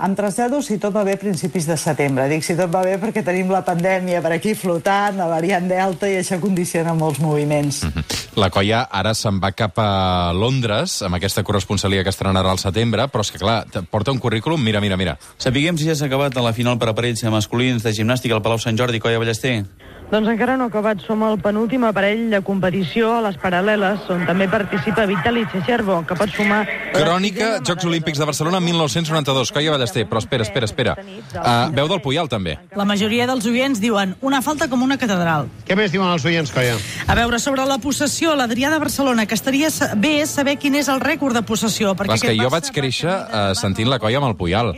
Em 0.00 0.14
trasllado, 0.16 0.62
si 0.64 0.78
tot 0.80 0.94
va 0.96 1.02
bé, 1.04 1.12
a 1.18 1.20
principis 1.20 1.66
de 1.68 1.76
setembre. 1.76 2.24
Dic 2.30 2.44
si 2.46 2.54
tot 2.56 2.70
va 2.72 2.80
bé 2.86 2.94
perquè 3.02 3.20
tenim 3.24 3.50
la 3.52 3.60
pandèmia 3.66 4.22
per 4.24 4.32
aquí 4.32 4.54
flotant, 4.56 5.18
la 5.20 5.26
variant 5.28 5.66
Delta, 5.68 6.08
i 6.08 6.16
això 6.22 6.38
condiciona 6.40 6.94
molts 6.96 7.20
moviments. 7.20 7.82
Mm 7.84 7.92
-hmm. 7.92 8.29
La 8.38 8.46
Coia 8.54 8.84
ara 8.94 9.10
se'n 9.18 9.40
va 9.42 9.50
cap 9.56 9.78
a 9.82 10.30
Londres, 10.36 11.00
amb 11.02 11.18
aquesta 11.18 11.42
corresponsalia 11.42 12.04
que 12.06 12.12
estrenarà 12.14 12.52
al 12.52 12.62
setembre, 12.62 13.08
però 13.10 13.24
és 13.26 13.32
que, 13.34 13.40
clar, 13.42 13.64
porta 13.90 14.14
un 14.14 14.22
currículum, 14.22 14.62
mira, 14.62 14.80
mira, 14.80 14.96
mira. 15.00 15.16
Sapiguem 15.38 15.78
si 15.78 15.88
ja 15.88 15.96
s'ha 15.98 16.06
acabat 16.06 16.38
la 16.38 16.54
final 16.54 16.78
per 16.78 16.92
aparells 16.92 17.24
masculins 17.30 17.82
de 17.82 17.94
gimnàstica 17.96 18.36
al 18.36 18.42
Palau 18.42 18.62
Sant 18.62 18.78
Jordi, 18.78 19.02
Coia 19.02 19.18
Ballester. 19.18 19.64
Doncs 20.10 20.26
encara 20.26 20.56
no 20.58 20.66
ha 20.66 20.70
acabat. 20.72 21.04
Som 21.06 21.22
el 21.22 21.36
penúltim 21.38 21.84
aparell 21.86 22.24
de 22.32 22.40
competició 22.42 23.12
a 23.14 23.20
les 23.28 23.36
paral·leles, 23.38 24.08
on 24.10 24.24
també 24.26 24.48
participa 24.50 25.04
Vitali 25.06 25.44
Xexerbo, 25.52 26.00
que 26.06 26.16
pot 26.18 26.32
sumar... 26.34 26.64
Crònica, 26.96 27.50
Jocs 27.66 27.86
Olímpics 27.86 28.18
de 28.18 28.26
Barcelona 28.26 28.58
1992. 28.64 29.52
Coia 29.54 29.70
Ballester, 29.76 30.08
però 30.10 30.18
espera, 30.18 30.42
espera, 30.42 30.66
espera. 30.66 30.96
Uh, 31.30 31.70
veu 31.76 31.86
del 31.92 32.02
Puyal, 32.02 32.26
també. 32.30 32.56
La 32.74 32.86
majoria 32.88 33.28
dels 33.30 33.46
oients 33.46 33.78
diuen 33.82 34.16
una 34.26 34.42
falta 34.42 34.66
com 34.72 34.82
una 34.82 34.98
catedral. 34.98 35.46
Què 35.68 35.78
més 35.78 35.94
diuen 35.94 36.10
els 36.10 36.26
oients, 36.26 36.50
Coia? 36.50 36.74
A 37.06 37.14
veure, 37.14 37.38
sobre 37.38 37.62
la 37.70 37.78
possessió, 37.78 38.19
l'Adrià 38.28 38.68
de 38.72 38.78
Barcelona, 38.82 39.24
que 39.26 39.36
estaria 39.38 39.70
bé 39.96 40.26
saber 40.28 40.58
quin 40.60 40.76
és 40.76 40.88
el 40.92 41.00
rècord 41.00 41.36
de 41.36 41.42
possessió. 41.46 41.94
Perquè 41.96 42.18
Clar, 42.18 42.30
que 42.30 42.36
jo 42.38 42.50
vaig 42.52 42.68
créixer 42.74 43.12
uh, 43.12 43.52
sentint 43.56 43.88
la 43.88 43.98
Coia 44.02 44.20
amb 44.20 44.28
el 44.28 44.36
Puyal. 44.36 44.74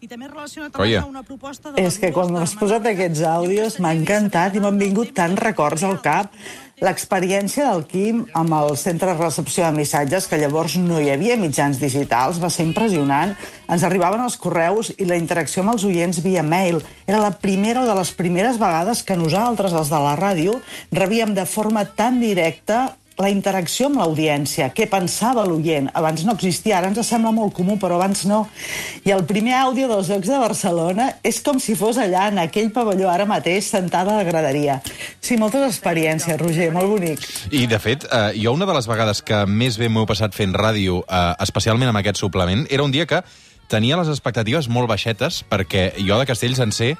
I 0.00 0.08
també 0.08 0.28
relacionat 0.28 0.72
Coia. 0.76 1.02
amb 1.02 1.12
una 1.12 1.24
proposta 1.24 1.72
de... 1.72 1.84
És 1.84 1.96
que 2.00 2.10
quan 2.12 2.32
m'has 2.32 2.52
posat 2.56 2.84
aquests 2.88 3.22
àudios 3.28 3.78
m'ha 3.80 3.94
encantat 3.96 4.56
i 4.56 4.64
m'han 4.64 4.80
vingut 4.80 5.12
tants 5.16 5.40
records 5.40 5.84
al 5.88 6.00
cap. 6.04 6.32
L'experiència 6.84 7.70
del 7.70 7.86
Quim 7.88 8.18
amb 8.36 8.52
el 8.52 8.74
centre 8.76 9.08
de 9.08 9.16
recepció 9.16 9.64
de 9.64 9.78
missatges, 9.78 10.26
que 10.28 10.36
llavors 10.36 10.74
no 10.76 10.98
hi 11.00 11.08
havia 11.08 11.38
mitjans 11.40 11.78
digitals, 11.80 12.36
va 12.42 12.50
ser 12.52 12.66
impressionant. 12.68 13.32
Ens 13.72 13.86
arribaven 13.88 14.20
els 14.20 14.36
correus 14.36 14.90
i 15.00 15.06
la 15.08 15.16
interacció 15.16 15.64
amb 15.64 15.72
els 15.72 15.86
oients 15.88 16.20
via 16.20 16.44
mail. 16.44 16.82
Era 17.08 17.22
la 17.22 17.32
primera 17.32 17.80
o 17.80 17.88
de 17.88 17.96
les 17.96 18.12
primeres 18.18 18.60
vegades 18.60 19.00
que 19.08 19.16
nosaltres, 19.16 19.72
els 19.72 19.88
de 19.88 20.02
la 20.04 20.12
ràdio, 20.20 20.58
rebíem 20.92 21.32
de 21.32 21.48
forma 21.48 21.86
tan 21.96 22.20
directa 22.20 22.90
la 23.16 23.30
interacció 23.32 23.88
amb 23.88 24.00
l'audiència, 24.00 24.68
què 24.76 24.86
pensava 24.92 25.44
l'oient. 25.48 25.88
Abans 25.96 26.24
no 26.26 26.34
existia, 26.36 26.76
ara 26.78 26.90
ens 26.90 27.00
sembla 27.06 27.32
molt 27.32 27.54
comú, 27.56 27.78
però 27.80 27.96
abans 27.96 28.26
no. 28.28 28.42
I 29.08 29.14
el 29.14 29.24
primer 29.28 29.56
àudio 29.58 29.88
dels 29.88 30.10
Jocs 30.10 30.28
de 30.28 30.40
Barcelona 30.42 31.08
és 31.24 31.40
com 31.44 31.60
si 31.62 31.76
fos 31.78 32.00
allà, 32.02 32.26
en 32.32 32.42
aquell 32.44 32.70
pavelló, 32.74 33.08
ara 33.12 33.28
mateix, 33.28 33.70
sentada 33.72 34.12
a 34.12 34.20
la 34.20 34.28
graderia. 34.28 34.80
Sí, 35.20 35.38
moltes 35.40 35.64
experiències, 35.70 36.38
Roger, 36.40 36.70
molt 36.74 36.92
bonic. 36.92 37.24
I, 37.50 37.64
de 37.70 37.80
fet, 37.80 38.04
eh, 38.04 38.36
jo 38.42 38.52
una 38.52 38.68
de 38.68 38.76
les 38.76 38.88
vegades 38.90 39.24
que 39.24 39.44
més 39.48 39.80
bé 39.80 39.88
m'ho 39.88 40.04
he 40.04 40.12
passat 40.12 40.36
fent 40.36 40.54
ràdio, 40.56 41.02
eh, 41.08 41.26
especialment 41.46 41.92
amb 41.92 42.02
aquest 42.02 42.20
suplement, 42.20 42.66
era 42.70 42.84
un 42.84 42.92
dia 42.92 43.08
que 43.08 43.22
tenia 43.68 43.96
les 43.98 44.12
expectatives 44.12 44.68
molt 44.68 44.90
baixetes, 44.90 45.42
perquè 45.48 45.92
jo 45.98 46.18
de 46.20 46.28
Castells 46.28 46.60
en 46.62 46.72
sé 46.72 46.94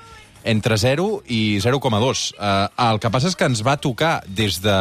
entre 0.47 0.79
0 0.79 1.23
i 1.27 1.59
0,2. 1.61 2.23
Uh, 2.39 2.69
el 2.89 3.01
que 3.03 3.11
passa 3.13 3.29
és 3.29 3.37
que 3.37 3.49
ens 3.51 3.63
va 3.67 3.77
tocar 3.83 4.21
des 4.27 4.61
de 4.65 4.77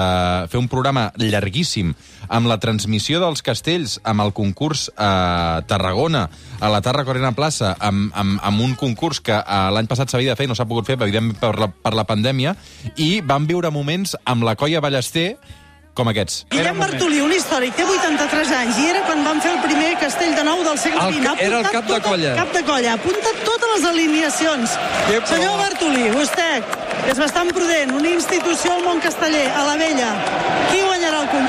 fer 0.51 0.61
un 0.61 0.69
programa 0.71 1.09
llarguíssim 1.19 1.95
amb 2.29 2.49
la 2.49 2.57
transmissió 2.61 3.19
dels 3.21 3.43
castells, 3.45 3.99
amb 4.05 4.23
el 4.23 4.31
concurs 4.37 4.87
a 4.97 5.61
Tarragona, 5.67 6.27
a 6.61 6.71
la 6.73 6.81
Tarra 6.85 7.05
Corena 7.05 7.33
Plaça, 7.37 7.75
amb, 7.79 8.13
amb, 8.15 8.39
amb 8.41 8.63
un 8.65 8.77
concurs 8.79 9.21
que 9.25 9.35
uh, 9.35 9.67
l'any 9.75 9.89
passat 9.89 10.13
s'havia 10.13 10.33
de 10.33 10.39
fer 10.39 10.47
i 10.47 10.53
no 10.53 10.57
s'ha 10.57 10.69
pogut 10.69 10.87
fer, 10.87 10.99
evidentment, 11.01 11.37
per 11.41 11.53
la, 11.59 11.69
per 11.69 11.93
la 11.97 12.07
pandèmia, 12.07 12.55
i 12.95 13.19
vam 13.25 13.49
viure 13.49 13.73
moments 13.73 14.15
amb 14.25 14.45
la 14.45 14.55
Colla 14.59 14.81
Ballester 14.85 15.33
com 15.95 16.07
aquests. 16.11 16.45
Guillem 16.51 16.77
Bartolí, 16.79 17.21
un 17.23 17.31
històric, 17.33 17.73
té 17.75 17.83
83 17.87 18.51
anys, 18.59 18.77
i 18.83 18.89
era 18.91 19.01
quan 19.07 19.23
van 19.23 19.39
fer 19.41 19.51
el 19.55 19.61
primer 19.63 19.93
castell 20.01 20.35
de 20.35 20.43
nou 20.43 20.63
del 20.63 20.77
segle 20.77 20.99
El 21.07 21.13
XX. 21.13 21.23
ca- 21.25 21.35
era 21.39 21.59
el 21.59 21.69
cap 21.71 21.85
de 21.87 21.99
colla. 22.01 22.35
Cap 22.35 22.51
de 22.53 22.63
colla, 22.63 22.91
ha 22.91 22.95
apuntat 22.95 23.43
totes 23.45 23.69
les 23.75 23.85
alineacions. 23.89 24.69
Que. 25.07 25.21
Senyor 25.27 25.57
Bartolí, 25.57 26.09
vostè 26.15 26.49
és 27.11 27.17
bastant 27.19 27.51
prudent, 27.53 27.91
una 27.95 28.09
institució 28.09 28.73
al 28.73 28.83
món 28.83 28.99
casteller, 28.99 29.47
a 29.55 29.63
la 29.71 29.75
vella. 29.77 30.11
Qui 30.71 30.81
guanyarà 30.81 30.94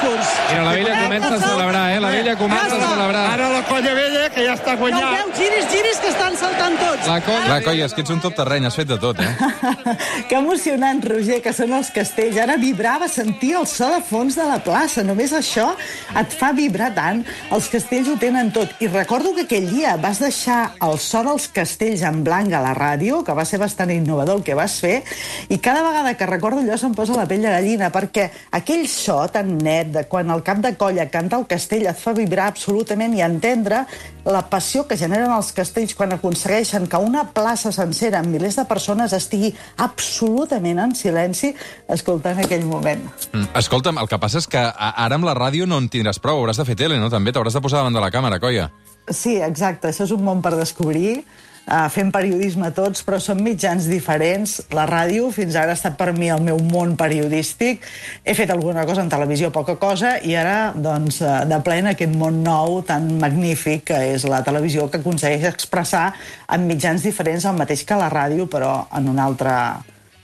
concurs? 0.06 0.26
Mira, 0.50 0.62
la 0.64 0.72
vella 0.72 0.94
comença 1.02 1.34
a 1.34 1.40
celebrar, 1.40 1.90
eh? 1.92 2.00
La 2.00 2.10
vella 2.10 2.36
comença 2.36 2.76
a 2.76 2.88
celebrar. 2.94 3.24
Ara 3.32 3.48
la 3.50 3.62
colla 3.66 3.94
vella, 3.94 4.28
que 4.30 4.44
ja 4.46 4.54
està 4.54 4.70
Ja 4.74 4.76
guanyant. 4.76 5.16
veu, 5.16 5.32
giris, 5.36 5.66
giris, 5.72 5.98
que 6.00 6.08
estan 6.08 6.36
saltant 6.36 6.78
tots. 6.78 7.06
La 7.06 7.20
colla... 7.20 7.44
Clar, 7.46 7.62
Colla, 7.66 7.84
és 7.86 7.94
que 7.94 8.02
ets 8.04 8.10
un 8.14 8.20
tot 8.20 8.34
terreny, 8.36 8.66
has 8.66 8.76
fet 8.76 8.88
de 8.88 8.98
tot, 8.98 9.18
eh? 9.20 9.32
que 10.28 10.36
emocionant, 10.36 11.02
Roger, 11.04 11.40
que 11.42 11.52
són 11.56 11.72
els 11.76 11.90
castells. 11.94 12.38
Ara 12.42 12.56
vibrava 12.60 13.08
sentir 13.08 13.54
el 13.58 13.66
so 13.66 13.88
de 13.92 14.00
fons 14.06 14.36
de 14.38 14.46
la 14.46 14.58
plaça. 14.64 15.02
Només 15.06 15.32
això 15.36 15.68
et 16.16 16.36
fa 16.36 16.52
vibrar 16.56 16.92
tant. 16.96 17.24
Els 17.54 17.68
castells 17.72 18.08
ho 18.12 18.16
tenen 18.20 18.52
tot. 18.54 18.72
I 18.80 18.90
recordo 18.92 19.34
que 19.34 19.46
aquell 19.46 19.68
dia 19.70 19.96
vas 20.00 20.20
deixar 20.22 20.72
el 20.86 20.98
so 21.02 21.22
dels 21.26 21.48
castells 21.54 22.02
en 22.06 22.22
blanc 22.26 22.52
a 22.54 22.62
la 22.62 22.74
ràdio, 22.76 23.22
que 23.26 23.34
va 23.36 23.44
ser 23.48 23.58
bastant 23.62 23.90
innovador 23.94 24.40
el 24.40 24.44
que 24.46 24.54
vas 24.58 24.78
fer, 24.82 25.02
i 25.48 25.58
cada 25.58 25.82
vegada 25.86 26.14
que 26.16 26.26
recordo 26.28 26.60
allò 26.62 26.76
se'm 26.78 26.94
posa 26.94 27.16
la 27.16 27.26
pell 27.26 27.42
de 27.42 27.50
gallina, 27.52 27.90
perquè 27.94 28.28
aquell 28.54 28.86
so 28.90 29.22
tan 29.32 29.56
net 29.58 29.95
de 29.96 30.04
quan 30.10 30.30
el 30.30 30.44
cap 30.44 30.60
de 30.62 30.74
colla 30.76 31.08
canta 31.10 31.38
el 31.40 31.46
castell 31.48 31.86
et 31.88 31.98
fa 31.98 32.12
vibrar 32.16 32.50
absolutament 32.52 33.16
i 33.16 33.24
entendre 33.24 33.82
la 34.26 34.42
passió 34.50 34.84
que 34.86 34.98
generen 34.98 35.32
els 35.32 35.52
castells 35.56 35.94
quan 35.96 36.12
aconsegueixen 36.16 36.86
que 36.90 37.00
una 37.00 37.24
plaça 37.34 37.72
sencera 37.72 38.20
amb 38.20 38.34
milers 38.34 38.58
de 38.60 38.66
persones 38.68 39.14
estigui 39.16 39.52
absolutament 39.82 40.82
en 40.82 40.94
silenci 40.98 41.54
escoltant 41.88 42.42
aquell 42.42 42.66
moment. 42.66 43.06
Mm. 43.32 43.48
Escolta'm, 43.62 44.02
el 44.02 44.10
que 44.10 44.20
passa 44.22 44.42
és 44.42 44.50
que 44.50 44.60
ara 44.60 45.16
amb 45.16 45.26
la 45.26 45.36
ràdio 45.38 45.66
no 45.66 45.80
en 45.80 45.88
tindràs 45.92 46.20
prou, 46.22 46.42
hauràs 46.42 46.60
de 46.60 46.68
fer 46.68 46.76
tele, 46.78 47.00
no? 47.00 47.10
També 47.12 47.32
t'hauràs 47.32 47.56
de 47.56 47.64
posar 47.64 47.80
davant 47.82 47.96
de 47.96 48.02
la 48.02 48.12
càmera, 48.12 48.40
Coia. 48.42 48.68
Sí, 49.06 49.36
exacte, 49.38 49.92
això 49.92 50.04
és 50.06 50.14
un 50.14 50.24
món 50.26 50.42
per 50.42 50.56
descobrir. 50.58 51.20
Uh, 51.66 51.88
fem 51.90 52.12
periodisme 52.14 52.68
tots, 52.70 53.02
però 53.02 53.18
són 53.18 53.40
mitjans 53.42 53.88
diferents. 53.90 54.60
La 54.70 54.84
ràdio 54.86 55.32
fins 55.34 55.56
ara 55.58 55.74
ha 55.74 55.78
estat 55.78 55.96
per 55.98 56.12
mi 56.14 56.28
el 56.30 56.44
meu 56.46 56.60
món 56.62 56.94
periodístic. 56.98 57.82
He 58.22 58.36
fet 58.38 58.52
alguna 58.54 58.84
cosa 58.86 59.02
en 59.02 59.10
televisió, 59.10 59.50
poca 59.50 59.74
cosa, 59.82 60.12
i 60.22 60.36
ara, 60.38 60.70
doncs, 60.72 61.18
uh, 61.24 61.40
de 61.50 61.58
ple 61.66 61.80
en 61.82 61.90
aquest 61.90 62.14
món 62.14 62.38
nou 62.46 62.78
tan 62.86 63.10
magnífic 63.18 63.88
que 63.90 63.98
és 64.12 64.28
la 64.30 64.44
televisió, 64.46 64.86
que 64.92 65.02
aconsegueix 65.02 65.48
expressar 65.50 66.12
en 66.54 66.70
mitjans 66.70 67.02
diferents 67.02 67.50
el 67.50 67.58
mateix 67.58 67.82
que 67.88 67.98
la 67.98 68.12
ràdio, 68.14 68.46
però 68.46 68.86
en 68.94 69.10
un 69.10 69.18
altre 69.18 69.58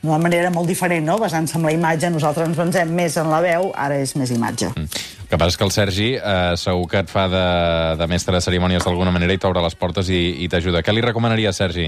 d'una 0.03 0.19
manera 0.19 0.51
molt 0.51 0.71
diferent, 0.71 1.05
no? 1.07 1.19
basant-se 1.23 1.59
en 1.59 1.67
la 1.67 1.73
imatge. 1.75 2.11
Nosaltres 2.11 2.51
ens 2.51 2.59
basem 2.59 2.95
més 2.95 3.17
en 3.19 3.31
la 3.31 3.43
veu, 3.45 3.71
ara 3.79 3.99
és 4.03 4.15
més 4.19 4.31
imatge. 4.35 4.71
El 4.75 5.22
que 5.33 5.41
passa 5.41 5.55
és 5.55 5.57
que 5.57 5.65
el 5.65 5.73
Sergi 5.73 6.09
eh, 6.19 6.55
segur 6.61 6.85
que 6.93 7.01
et 7.01 7.09
fa 7.09 7.25
de, 7.33 7.45
de 7.97 8.09
mestre 8.11 8.37
de 8.37 8.45
cerimònies 8.45 8.85
d'alguna 8.85 9.15
manera 9.15 9.33
i 9.33 9.41
t'obre 9.41 9.63
les 9.65 9.77
portes 9.81 10.11
i, 10.13 10.21
i 10.45 10.49
t'ajuda. 10.53 10.83
Què 10.85 10.93
li 10.93 11.05
recomanaria, 11.05 11.55
Sergi? 11.57 11.87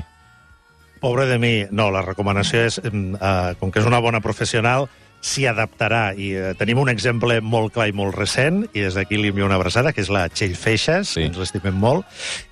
Pobre 1.03 1.27
de 1.29 1.37
mi. 1.37 1.53
No, 1.69 1.91
la 1.93 2.01
recomanació 2.07 2.63
és, 2.65 2.79
eh, 2.81 3.51
com 3.61 3.69
que 3.69 3.83
és 3.83 3.91
una 3.91 4.01
bona 4.01 4.23
professional, 4.25 4.89
s'hi 5.25 5.47
adaptarà. 5.49 6.13
I 6.21 6.31
eh, 6.37 6.53
tenim 6.61 6.81
un 6.83 6.91
exemple 6.93 7.39
molt 7.41 7.73
clar 7.75 7.89
i 7.89 7.95
molt 7.97 8.17
recent, 8.19 8.65
i 8.77 8.85
des 8.85 8.97
d'aquí 8.99 9.17
li 9.17 9.31
envio 9.33 9.47
una 9.49 9.57
abraçada, 9.57 9.95
que 9.97 10.05
és 10.05 10.11
la 10.13 10.27
Txell 10.29 10.57
Feixas, 10.59 11.15
Sí. 11.15 11.25
ens 11.25 11.39
l'estimem 11.41 11.77
molt, 11.81 12.05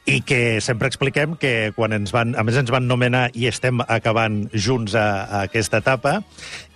i 0.08 0.20
que 0.24 0.60
sempre 0.64 0.88
expliquem 0.88 1.36
que 1.36 1.72
quan 1.76 1.92
ens 1.92 2.14
van... 2.14 2.34
A 2.38 2.42
més, 2.46 2.56
ens 2.56 2.72
van 2.72 2.88
nomenar 2.88 3.28
i 3.34 3.46
estem 3.50 3.82
acabant 3.84 4.46
junts 4.54 4.96
a, 4.96 5.06
a 5.24 5.42
aquesta 5.50 5.82
etapa, 5.84 6.22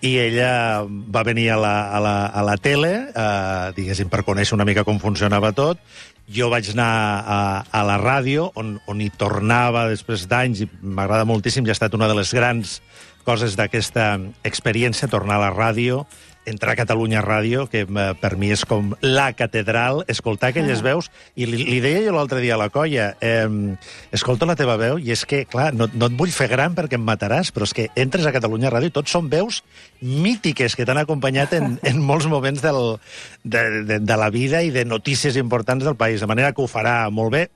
i 0.04 0.18
ella 0.20 0.84
va 0.86 1.24
venir 1.26 1.48
a 1.54 1.56
la, 1.60 1.76
a 1.96 2.02
la, 2.04 2.16
a 2.26 2.44
la 2.44 2.58
tele, 2.60 2.92
eh, 3.08 3.72
diguéssim, 3.78 4.12
per 4.12 4.22
conèixer 4.26 4.54
una 4.58 4.68
mica 4.68 4.84
com 4.84 5.00
funcionava 5.02 5.54
tot, 5.56 5.80
jo 6.26 6.48
vaig 6.50 6.72
anar 6.72 6.90
a, 7.22 7.38
a 7.70 7.82
la 7.86 7.96
ràdio, 8.02 8.50
on, 8.58 8.76
on 8.90 9.00
hi 9.02 9.10
tornava 9.14 9.86
després 9.90 10.26
d'anys, 10.30 10.64
i 10.64 10.70
m'agrada 10.82 11.26
moltíssim, 11.28 11.66
i 11.66 11.70
ha 11.70 11.76
estat 11.76 11.94
una 11.94 12.08
de 12.10 12.16
les 12.18 12.32
grans 12.34 12.80
coses 13.26 13.56
d'aquesta 13.58 14.16
experiència, 14.46 15.10
tornar 15.10 15.38
a 15.38 15.46
la 15.46 15.52
ràdio, 15.54 16.04
entrar 16.46 16.72
a 16.72 16.78
Catalunya 16.78 17.20
Ràdio, 17.24 17.66
que 17.70 17.82
eh, 17.84 18.06
per 18.20 18.32
mi 18.38 18.52
és 18.54 18.64
com 18.68 18.94
la 19.02 19.28
catedral, 19.36 20.04
escoltar 20.10 20.52
aquelles 20.52 20.82
veus, 20.84 21.10
i 21.34 21.48
li, 21.48 21.64
li 21.66 21.80
deia 21.84 22.04
jo 22.06 22.14
l'altre 22.16 22.40
dia 22.40 22.54
a 22.56 22.60
la 22.60 22.70
colla, 22.72 23.10
eh, 23.20 23.76
escolta 24.14 24.48
la 24.48 24.56
teva 24.58 24.78
veu, 24.80 25.00
i 25.02 25.12
és 25.12 25.26
que, 25.28 25.44
clar, 25.50 25.72
no, 25.76 25.90
no 25.92 26.10
et 26.10 26.16
vull 26.18 26.32
fer 26.34 26.48
gran 26.52 26.76
perquè 26.78 26.96
em 27.00 27.04
mataràs, 27.06 27.52
però 27.54 27.68
és 27.68 27.74
que 27.76 27.88
entres 27.98 28.26
a 28.26 28.34
Catalunya 28.34 28.72
Ràdio 28.72 28.92
i 28.92 28.96
tots 28.96 29.12
són 29.12 29.30
veus 29.32 29.62
mítiques 30.00 30.78
que 30.78 30.86
t'han 30.86 31.02
acompanyat 31.02 31.58
en, 31.58 31.76
en 31.90 32.00
molts 32.00 32.30
moments 32.30 32.62
del, 32.64 32.96
de, 33.44 33.66
de, 33.90 34.00
de 34.00 34.16
la 34.16 34.30
vida 34.30 34.62
i 34.62 34.72
de 34.74 34.86
notícies 34.86 35.36
importants 35.36 35.84
del 35.84 35.98
país, 35.98 36.22
de 36.22 36.30
manera 36.30 36.54
que 36.54 36.62
ho 36.62 36.70
farà 36.70 36.98
molt 37.10 37.34
bé, 37.34 37.46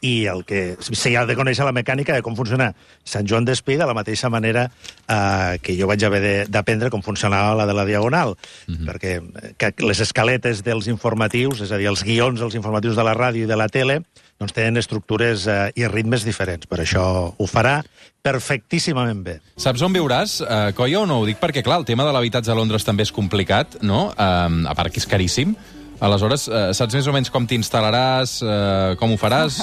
i 0.00 0.26
el 0.30 0.44
que 0.44 0.76
s'hi 0.80 1.16
ha 1.16 1.24
de 1.26 1.34
conèixer 1.34 1.64
la 1.66 1.72
mecànica 1.74 2.14
de 2.14 2.22
com 2.22 2.36
funciona 2.38 2.72
Sant 3.04 3.26
Joan 3.26 3.44
d'Espí 3.44 3.76
de 3.76 3.86
la 3.86 3.94
mateixa 3.94 4.30
manera 4.30 4.70
eh, 5.08 5.58
que 5.62 5.74
jo 5.78 5.88
vaig 5.90 6.04
haver 6.04 6.20
de- 6.22 6.46
d'aprendre 6.46 6.90
com 6.90 7.02
funcionava 7.02 7.54
la 7.54 7.66
de 7.66 7.74
la 7.74 7.84
Diagonal, 7.84 8.36
mm 8.66 8.74
-hmm. 8.74 8.86
perquè 8.86 9.12
eh, 9.18 9.54
que 9.56 9.74
les 9.84 10.00
escaletes 10.00 10.62
dels 10.62 10.86
informatius, 10.86 11.60
és 11.60 11.72
a 11.72 11.76
dir, 11.76 11.86
els 11.88 12.04
guions 12.04 12.38
dels 12.40 12.54
informatius 12.54 12.96
de 12.96 13.02
la 13.04 13.14
ràdio 13.14 13.44
i 13.44 13.46
de 13.46 13.56
la 13.56 13.68
tele, 13.68 14.02
doncs 14.38 14.52
tenen 14.52 14.76
estructures 14.76 15.46
eh, 15.46 15.72
i 15.74 15.88
ritmes 15.88 16.24
diferents. 16.24 16.66
Per 16.66 16.78
això 16.78 17.34
ho 17.36 17.46
farà 17.46 17.82
perfectíssimament 18.22 19.22
bé. 19.24 19.40
Saps 19.56 19.82
on 19.82 19.92
viuràs, 19.94 20.40
uh, 20.42 20.72
Coia, 20.76 21.00
o 21.00 21.06
no? 21.06 21.20
Ho 21.22 21.26
dic 21.26 21.40
perquè, 21.40 21.62
clar, 21.64 21.78
el 21.82 21.84
tema 21.88 22.04
de 22.06 22.12
l'habitatge 22.12 22.52
a 22.52 22.54
Londres 22.54 22.84
també 22.86 23.02
és 23.02 23.12
complicat, 23.14 23.80
no? 23.82 24.12
Um, 24.18 24.66
a 24.66 24.74
part 24.78 24.92
que 24.92 25.00
és 25.00 25.06
caríssim. 25.06 25.56
Aleshores, 26.00 26.46
uh, 26.48 26.70
saps 26.76 26.94
més 26.94 27.06
o 27.10 27.14
menys 27.14 27.30
com 27.34 27.46
t'instal·laràs, 27.48 28.36
uh, 28.46 28.96
com 29.00 29.10
ho 29.14 29.18
faràs? 29.18 29.58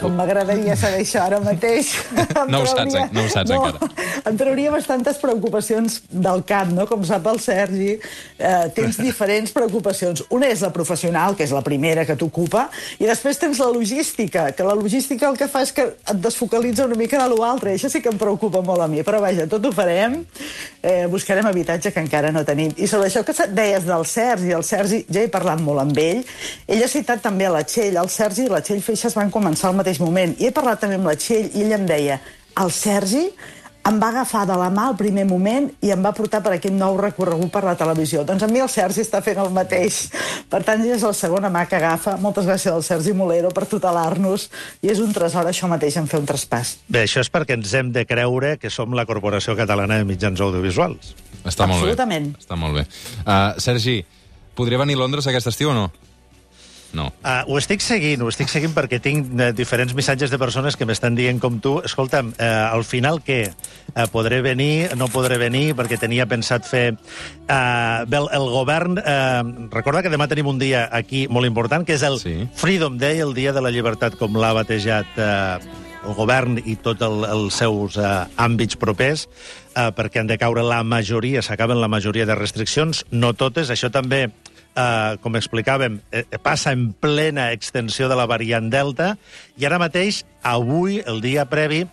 Com 0.00 0.14
m'agradaria 0.18 0.76
saber 0.76 1.02
això 1.04 1.24
ara 1.26 1.40
mateix. 1.44 1.90
No 2.52 2.62
ho 2.62 2.66
saps, 2.68 2.92
trauria- 2.94 3.10
no 3.12 3.24
ho 3.26 3.32
saps 3.32 3.52
encara. 3.52 3.90
Em 4.26 4.34
trauria 4.34 4.72
bastantes 4.74 5.20
preocupacions 5.22 6.00
del 6.10 6.40
cap, 6.46 6.66
no? 6.74 6.82
Com 6.90 7.04
sap 7.06 7.28
el 7.30 7.38
Sergi, 7.38 7.92
eh, 7.94 8.54
tens 8.74 8.96
diferents 8.98 9.52
preocupacions. 9.54 10.24
Una 10.34 10.48
és 10.50 10.64
la 10.66 10.72
professional, 10.74 11.36
que 11.38 11.44
és 11.46 11.52
la 11.54 11.62
primera 11.62 12.02
que 12.04 12.16
t'ocupa, 12.18 12.64
i 12.98 13.06
després 13.06 13.38
tens 13.38 13.60
la 13.62 13.68
logística, 13.70 14.48
que 14.50 14.66
la 14.66 14.74
logística 14.74 15.28
el 15.28 15.38
que 15.38 15.46
fa 15.46 15.62
és 15.62 15.70
que 15.72 15.84
et 15.94 16.18
desfocalitza 16.24 16.88
una 16.88 16.98
mica 16.98 17.20
de 17.22 17.36
l'altre, 17.38 17.70
i 17.70 17.78
això 17.78 17.90
sí 17.92 18.02
que 18.02 18.10
em 18.10 18.18
preocupa 18.18 18.64
molt 18.66 18.82
a 18.82 18.88
mi. 18.90 19.04
Però 19.06 19.20
vaja, 19.22 19.46
tot 19.46 19.64
ho 19.64 19.70
farem, 19.70 20.24
eh, 20.82 21.06
buscarem 21.06 21.46
habitatge 21.46 21.92
que 21.92 22.02
encara 22.02 22.32
no 22.32 22.42
tenim. 22.44 22.72
I 22.76 22.88
sobre 22.90 23.06
això 23.06 23.22
que 23.22 23.46
deies 23.54 23.86
del 23.86 24.04
Sergi, 24.04 24.50
el 24.50 24.64
Sergi, 24.64 25.04
ja 25.08 25.22
he 25.22 25.28
parlat 25.28 25.60
molt 25.60 25.84
amb 25.84 25.98
ell, 26.02 26.24
ell 26.66 26.82
ha 26.82 26.88
citat 26.88 27.22
també 27.22 27.46
la 27.46 27.62
Txell, 27.62 27.94
el 27.94 28.10
Sergi 28.10 28.46
i 28.46 28.50
la 28.50 28.60
Txell 28.60 28.82
Feixes 28.82 29.14
van 29.14 29.30
començar 29.30 29.70
al 29.70 29.78
mateix 29.78 30.00
moment, 30.00 30.34
i 30.40 30.48
he 30.48 30.50
parlat 30.50 30.80
també 30.80 30.98
amb 30.98 31.06
la 31.06 31.14
Txell, 31.14 31.52
i 31.54 31.62
ell 31.62 31.78
em 31.78 31.86
deia, 31.86 32.18
el 32.56 32.72
Sergi 32.72 33.30
em 33.86 34.00
va 34.02 34.08
agafar 34.10 34.42
de 34.48 34.56
la 34.58 34.66
mà 34.72 34.88
al 34.90 34.96
primer 34.98 35.24
moment 35.28 35.68
i 35.84 35.92
em 35.94 36.02
va 36.02 36.10
portar 36.16 36.40
per 36.42 36.56
aquest 36.56 36.74
nou 36.74 36.96
recorregut 36.98 37.52
per 37.54 37.62
la 37.66 37.76
televisió. 37.78 38.24
Doncs 38.26 38.42
a 38.42 38.48
mi 38.50 38.62
el 38.62 38.70
Sergi 38.72 39.04
està 39.04 39.20
fent 39.22 39.38
el 39.42 39.52
mateix. 39.54 40.06
Per 40.50 40.62
tant, 40.66 40.82
ja 40.82 40.96
és 40.96 41.04
la 41.06 41.12
segona 41.14 41.50
mà 41.52 41.66
que 41.70 41.78
agafa. 41.78 42.16
Moltes 42.22 42.48
gràcies 42.48 42.72
al 42.72 42.82
Sergi 42.86 43.14
Molero 43.14 43.52
per 43.54 43.66
tutelar-nos 43.70 44.48
i 44.82 44.90
és 44.90 45.02
un 45.02 45.14
tresor 45.14 45.46
això 45.46 45.70
mateix 45.70 46.00
en 46.00 46.10
fer 46.10 46.20
un 46.22 46.26
traspàs. 46.26 46.76
Bé, 46.88 47.04
això 47.06 47.22
és 47.22 47.30
perquè 47.30 47.54
ens 47.58 47.74
hem 47.78 47.92
de 47.94 48.06
creure 48.08 48.56
que 48.58 48.72
som 48.74 48.96
la 48.96 49.06
Corporació 49.06 49.54
Catalana 49.58 50.00
de 50.00 50.08
Mitjans 50.08 50.42
Audiovisuals. 50.42 51.14
Està 51.46 51.68
molt 51.70 51.86
bé. 51.86 51.94
Està 51.94 52.58
molt 52.58 52.80
bé. 52.80 52.86
Uh, 53.22 53.54
Sergi, 53.62 54.00
podria 54.58 54.82
venir 54.82 54.98
a 54.98 55.04
Londres 55.04 55.30
aquest 55.30 55.54
estiu 55.54 55.70
o 55.70 55.78
no? 55.78 55.86
No. 56.96 57.10
Uh, 57.20 57.42
ho 57.52 57.58
estic 57.60 57.82
seguint, 57.84 58.22
ho 58.24 58.30
estic 58.32 58.48
seguint 58.48 58.72
perquè 58.76 58.98
tinc 59.04 59.28
uh, 59.36 59.50
diferents 59.56 59.92
missatges 59.96 60.32
de 60.32 60.38
persones 60.40 60.78
que 60.80 60.88
m'estan 60.88 61.16
dient 61.18 61.40
com 61.42 61.58
tu, 61.62 61.76
escolta'm, 61.84 62.32
uh, 62.34 62.46
al 62.72 62.86
final 62.88 63.20
què? 63.24 63.42
Uh, 63.92 64.06
podré 64.12 64.40
venir, 64.44 64.88
no 64.96 65.10
podré 65.12 65.36
venir, 65.40 65.74
perquè 65.76 66.00
tenia 66.00 66.26
pensat 66.30 66.66
fer... 66.68 66.86
Uh, 67.44 68.04
bé, 68.08 68.22
el, 68.22 68.30
el 68.40 68.48
govern... 68.54 68.96
Uh, 69.02 69.68
recorda 69.74 70.02
que 70.04 70.12
demà 70.12 70.28
tenim 70.30 70.48
un 70.50 70.60
dia 70.62 70.86
aquí 70.90 71.26
molt 71.28 71.48
important, 71.48 71.84
que 71.84 71.96
és 71.98 72.06
el 72.06 72.16
Sí. 72.22 72.38
Freedom 72.56 72.96
Day, 72.98 73.20
el 73.20 73.34
dia 73.36 73.52
de 73.52 73.60
la 73.60 73.70
llibertat, 73.74 74.16
com 74.16 74.38
l'ha 74.40 74.54
batejat 74.56 75.18
uh, 75.20 75.84
el 76.06 76.14
govern 76.16 76.56
i 76.64 76.76
tots 76.80 77.04
el, 77.04 77.26
els 77.28 77.60
seus 77.60 77.98
uh, 78.00 78.24
àmbits 78.40 78.78
propers, 78.80 79.26
uh, 79.74 79.90
perquè 79.96 80.22
han 80.22 80.30
de 80.30 80.38
caure 80.40 80.64
la 80.64 80.80
majoria, 80.86 81.42
s'acaben 81.44 81.80
la 81.82 81.90
majoria 81.92 82.26
de 82.28 82.38
restriccions, 82.38 83.04
no 83.12 83.34
totes, 83.36 83.70
això 83.74 83.90
també 83.92 84.28
eh, 84.76 85.16
com 85.20 85.36
explicàvem, 85.36 86.00
eh, 86.12 86.24
passa 86.42 86.72
en 86.76 86.92
plena 86.92 87.50
extensió 87.52 88.08
de 88.08 88.16
la 88.16 88.28
variant 88.28 88.70
Delta, 88.70 89.16
i 89.56 89.66
ara 89.66 89.80
mateix, 89.82 90.24
avui, 90.44 91.00
el 91.06 91.22
dia 91.24 91.46
previ, 91.48 91.86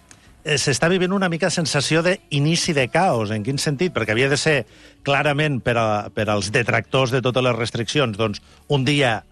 eh, 0.43 0.57
s'està 0.59 0.89
vivint 0.91 1.13
una 1.15 1.29
mica 1.31 1.49
sensació 1.49 2.03
d'inici 2.03 2.73
de 2.75 2.87
caos. 2.91 3.31
En 3.31 3.43
quin 3.43 3.57
sentit? 3.57 3.93
Perquè 3.95 4.11
havia 4.11 4.29
de 4.29 4.37
ser 4.37 4.65
clarament 5.03 5.61
per, 5.63 5.77
a, 5.79 6.09
per 6.13 6.27
als 6.29 6.51
detractors 6.51 7.11
de 7.11 7.21
totes 7.23 7.43
les 7.43 7.55
restriccions, 7.55 8.17
doncs 8.17 8.43
un 8.67 8.85
dia 8.85 9.23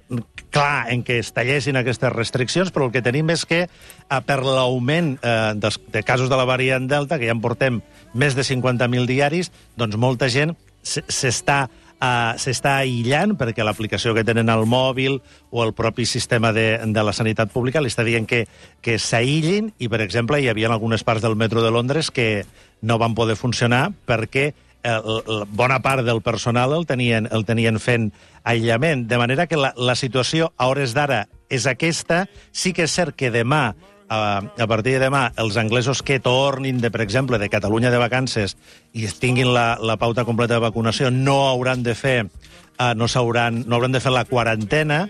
clar 0.51 0.91
en 0.91 1.05
què 1.07 1.21
es 1.21 1.31
tallessin 1.35 1.79
aquestes 1.79 2.11
restriccions, 2.11 2.71
però 2.71 2.87
el 2.87 2.95
que 2.95 3.03
tenim 3.03 3.29
és 3.31 3.45
que 3.45 3.65
eh, 3.67 4.21
per 4.25 4.41
l'augment 4.43 5.17
eh, 5.21 5.53
de 5.55 6.03
casos 6.03 6.31
de 6.31 6.39
la 6.39 6.47
variant 6.47 6.87
Delta, 6.87 7.19
que 7.19 7.27
ja 7.29 7.35
en 7.35 7.43
portem 7.43 7.81
més 8.13 8.35
de 8.35 8.47
50.000 8.47 9.07
diaris, 9.07 9.51
doncs 9.79 9.99
molta 9.99 10.31
gent 10.31 10.55
s'està 10.81 11.67
uh, 12.01 12.33
s'està 12.41 12.79
aïllant 12.81 13.35
perquè 13.39 13.63
l'aplicació 13.65 14.15
que 14.17 14.25
tenen 14.27 14.49
al 14.49 14.65
mòbil 14.69 15.19
o 15.49 15.63
el 15.63 15.75
propi 15.77 16.05
sistema 16.09 16.51
de, 16.55 16.81
de 16.83 17.05
la 17.05 17.13
sanitat 17.13 17.53
pública 17.53 17.81
li 17.81 17.91
està 17.91 18.05
dient 18.07 18.27
que, 18.27 18.43
que 18.81 18.97
s'aïllin 18.99 19.71
i, 19.77 19.87
per 19.91 20.01
exemple, 20.01 20.41
hi 20.41 20.49
havia 20.51 20.71
algunes 20.71 21.05
parts 21.07 21.23
del 21.23 21.37
metro 21.39 21.63
de 21.63 21.71
Londres 21.71 22.11
que 22.11 22.43
no 22.81 22.97
van 22.97 23.15
poder 23.15 23.37
funcionar 23.37 23.91
perquè 24.09 24.51
eh, 24.83 24.97
la 25.27 25.45
bona 25.47 25.79
part 25.81 26.05
del 26.05 26.21
personal 26.21 26.73
el 26.73 26.87
tenien, 26.89 27.29
el 27.31 27.45
tenien 27.45 27.79
fent 27.79 28.11
aïllament. 28.43 29.07
De 29.07 29.21
manera 29.21 29.47
que 29.47 29.59
la, 29.59 29.73
la 29.77 29.95
situació 29.95 30.51
a 30.57 30.67
hores 30.71 30.95
d'ara 30.97 31.27
és 31.49 31.67
aquesta. 31.69 32.25
Sí 32.51 32.73
que 32.73 32.87
és 32.87 32.95
cert 32.95 33.15
que 33.15 33.31
demà 33.31 33.71
a, 34.11 34.43
a 34.43 34.67
partir 34.67 34.97
de 34.97 35.05
demà, 35.05 35.29
els 35.39 35.55
anglesos 35.57 36.03
que 36.03 36.19
tornin, 36.19 36.81
de, 36.83 36.91
per 36.91 36.99
exemple, 37.01 37.39
de 37.39 37.47
Catalunya 37.49 37.93
de 37.93 38.01
vacances 38.01 38.57
i 38.91 39.07
tinguin 39.07 39.53
la, 39.55 39.77
la 39.79 39.95
pauta 39.95 40.25
completa 40.27 40.57
de 40.57 40.65
vacunació, 40.65 41.09
no 41.15 41.47
hauran 41.47 41.85
de 41.87 41.95
fer, 41.95 42.17
uh, 42.27 42.91
no, 42.99 43.07
s'hauran, 43.07 43.63
no 43.63 43.79
hauran 43.79 43.95
de 43.95 44.03
fer 44.03 44.11
la 44.11 44.25
quarantena, 44.27 45.05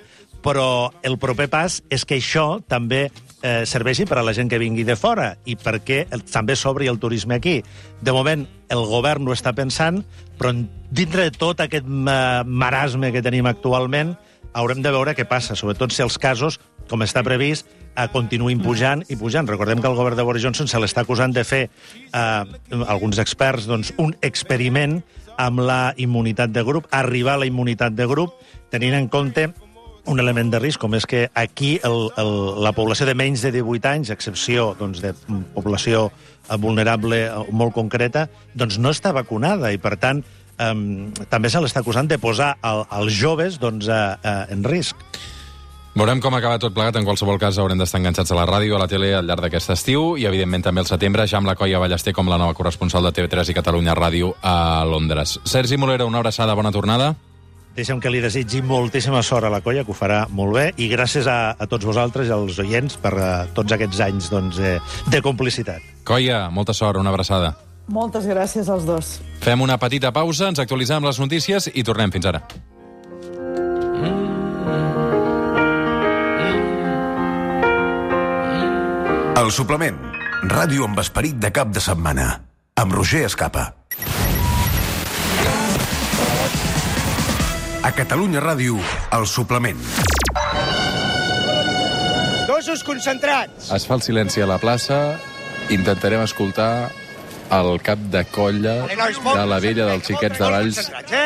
però 0.45 0.91
el 1.01 1.17
proper 1.21 1.49
pas 1.49 1.81
és 1.89 2.05
que 2.05 2.17
això 2.17 2.61
també 2.69 3.07
eh, 3.41 3.61
serveixi 3.69 4.07
per 4.09 4.17
a 4.17 4.23
la 4.25 4.33
gent 4.33 4.49
que 4.49 4.57
vingui 4.61 4.85
de 4.85 4.95
fora 4.97 5.35
i 5.45 5.53
perquè 5.57 6.03
el, 6.09 6.23
també 6.25 6.55
s'obri 6.57 6.89
el 6.89 6.97
turisme 7.01 7.37
aquí. 7.37 7.59
De 8.01 8.13
moment, 8.13 8.47
el 8.73 8.85
govern 8.89 9.27
ho 9.29 9.35
està 9.35 9.53
pensant, 9.57 10.01
però 10.39 10.53
dintre 10.89 11.29
de 11.29 11.37
tot 11.37 11.61
aquest 11.61 11.85
ma- 11.85 12.41
marasme 12.45 13.13
que 13.13 13.21
tenim 13.21 13.49
actualment, 13.49 14.15
haurem 14.53 14.81
de 14.83 14.91
veure 14.91 15.15
què 15.15 15.25
passa, 15.27 15.55
sobretot 15.55 15.93
si 15.95 16.03
els 16.03 16.17
casos, 16.21 16.59
com 16.89 17.03
està 17.05 17.23
previst, 17.23 17.69
eh, 17.95 18.07
continuïn 18.11 18.61
pujant 18.63 19.03
i 19.09 19.17
pujant. 19.19 19.47
Recordem 19.47 19.81
que 19.81 19.87
el 19.87 19.95
govern 19.95 20.17
de 20.19 20.25
Boris 20.27 20.43
Johnson 20.43 20.67
se 20.67 20.79
l'està 20.79 21.05
acusant 21.05 21.33
de 21.33 21.43
fer, 21.47 21.63
eh, 22.13 22.43
alguns 22.87 23.19
experts, 23.19 23.67
doncs, 23.69 23.93
un 23.97 24.15
experiment 24.21 25.01
amb 25.37 25.63
la 25.63 25.93
immunitat 25.97 26.51
de 26.51 26.63
grup, 26.63 26.87
arribar 26.91 27.35
a 27.35 27.43
la 27.43 27.49
immunitat 27.49 27.93
de 27.95 28.07
grup, 28.07 28.35
tenint 28.69 28.93
en 28.93 29.07
compte 29.07 29.51
un 30.05 30.19
element 30.19 30.49
de 30.51 30.59
risc, 30.59 30.81
com 30.81 30.95
és 30.97 31.05
que 31.05 31.27
aquí 31.37 31.75
el, 31.85 32.09
el, 32.17 32.31
la 32.65 32.73
població 32.73 33.05
de 33.05 33.13
menys 33.15 33.43
de 33.45 33.51
18 33.53 33.89
anys, 33.89 34.09
a 34.09 34.17
excepció 34.17 34.71
doncs, 34.79 35.01
de 35.01 35.13
població 35.53 36.07
eh, 36.09 36.57
vulnerable 36.57 37.23
eh, 37.27 37.43
molt 37.51 37.75
concreta, 37.77 38.27
doncs 38.57 38.79
no 38.81 38.93
està 38.93 39.13
vacunada 39.13 39.71
i, 39.71 39.77
per 39.81 39.97
tant, 40.01 40.23
um, 40.59 41.11
també 41.29 41.51
se 41.51 41.61
l'està 41.61 41.83
acusant 41.83 42.09
de 42.09 42.17
posar 42.21 42.55
el, 42.65 42.83
els 42.99 43.13
joves 43.15 43.59
doncs, 43.61 43.87
a, 43.87 44.17
a, 44.21 44.35
en 44.51 44.65
risc. 44.67 44.97
Veurem 45.91 46.21
com 46.23 46.31
acaba 46.37 46.59
tot 46.59 46.71
plegat. 46.71 46.95
En 46.95 47.07
qualsevol 47.07 47.39
cas, 47.39 47.57
haurem 47.59 47.79
d'estar 47.81 47.99
enganxats 47.99 48.31
a 48.31 48.37
la 48.37 48.45
ràdio, 48.47 48.77
a 48.77 48.79
la 48.79 48.87
tele, 48.87 49.09
al 49.15 49.27
llarg 49.27 49.43
d'aquest 49.43 49.73
estiu 49.73 50.13
i, 50.15 50.23
evidentment, 50.29 50.63
també 50.63 50.79
al 50.85 50.87
setembre, 50.87 51.25
ja 51.27 51.41
amb 51.41 51.49
la 51.49 51.57
Coia 51.59 51.81
Ballester 51.83 52.13
com 52.15 52.31
la 52.31 52.39
nova 52.39 52.55
corresponsal 52.55 53.03
de 53.03 53.11
TV3 53.17 53.51
i 53.51 53.57
Catalunya 53.57 53.95
Ràdio 53.97 54.31
a 54.41 54.85
Londres. 54.87 55.35
Sergi 55.43 55.75
Molera, 55.77 56.07
una 56.07 56.21
abraçada, 56.23 56.55
bona 56.55 56.71
tornada. 56.71 57.11
Deixa'm 57.75 57.99
que 58.03 58.11
li 58.11 58.19
desitgi 58.23 58.61
moltíssima 58.63 59.21
sort 59.23 59.47
a 59.47 59.51
la 59.51 59.61
colla, 59.63 59.83
que 59.87 59.91
ho 59.91 59.95
farà 59.95 60.25
molt 60.31 60.55
bé, 60.55 60.65
i 60.79 60.87
gràcies 60.91 61.27
a, 61.27 61.55
a 61.55 61.67
tots 61.71 61.87
vosaltres 61.87 62.27
i 62.27 62.35
als 62.35 62.59
oients 62.59 62.95
per 62.99 63.13
uh, 63.15 63.27
tots 63.55 63.75
aquests 63.75 63.99
anys 64.07 64.31
doncs, 64.31 64.59
eh, 64.59 64.77
de 65.11 65.21
complicitat. 65.23 65.83
Coia, 66.07 66.45
molta 66.51 66.75
sort, 66.75 66.99
una 66.99 67.11
abraçada. 67.11 67.53
Moltes 67.87 68.27
gràcies 68.29 68.69
als 68.69 68.85
dos. 68.85 69.19
Fem 69.41 69.61
una 69.61 69.77
petita 69.81 70.11
pausa, 70.11 70.49
ens 70.51 70.59
actualitzem 70.59 71.03
les 71.03 71.19
notícies 71.19 71.69
i 71.73 71.83
tornem 71.83 72.11
fins 72.13 72.29
ara. 72.29 72.43
El 79.41 79.49
suplement. 79.49 79.97
Ràdio 80.51 80.85
amb 80.85 80.99
esperit 81.01 81.37
de 81.41 81.49
cap 81.53 81.71
de 81.73 81.81
setmana. 81.81 82.25
Amb 82.77 82.93
Roger 82.93 83.23
Escapa. 83.25 83.63
A 87.81 87.89
Catalunya 87.97 88.41
Ràdio, 88.43 88.77
el 89.17 89.25
suplement. 89.25 89.81
Dosos 92.45 92.83
concentrats. 92.85 93.71
Es 93.73 93.87
fa 93.89 93.97
el 93.97 94.05
silenci 94.05 94.45
a 94.45 94.49
la 94.49 94.59
plaça, 94.61 95.17
intentarem 95.73 96.21
escoltar 96.21 96.91
el 97.51 97.81
cap 97.83 97.99
de 98.13 98.23
colla 98.31 98.75
de 98.87 99.45
la 99.49 99.59
vella 99.63 99.87
dels 99.89 100.07
xiquets 100.07 100.39
de 100.39 100.49
Valls, 100.53 100.79